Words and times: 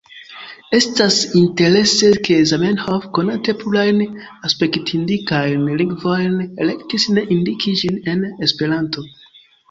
Estas 0.77 1.15
interese 1.39 2.07
ke 2.27 2.37
Zamenhof, 2.51 3.03
konante 3.17 3.53
plurajn 3.59 4.01
aspektindikajn 4.49 5.67
lingvojn, 5.81 6.39
elektis 6.65 7.05
ne 7.19 7.25
indiki 7.37 7.75
ĝin 7.83 8.01
en 8.15 8.25
Esperanto. 8.49 9.05